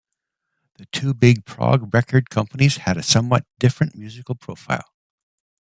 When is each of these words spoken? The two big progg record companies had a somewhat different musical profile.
The 0.79 0.87
two 0.87 1.13
big 1.13 1.45
progg 1.45 1.93
record 1.93 2.31
companies 2.31 2.77
had 2.77 2.97
a 2.97 3.03
somewhat 3.03 3.45
different 3.59 3.93
musical 3.95 4.33
profile. 4.33 4.95